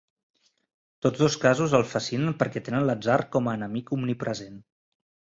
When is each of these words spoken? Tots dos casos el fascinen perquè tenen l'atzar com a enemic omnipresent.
Tots 1.05 1.19
dos 1.23 1.35
casos 1.43 1.75
el 1.79 1.83
fascinen 1.91 2.33
perquè 2.39 2.63
tenen 2.69 2.85
l'atzar 2.87 3.17
com 3.35 3.51
a 3.51 3.53
enemic 3.59 3.93
omnipresent. 3.99 4.57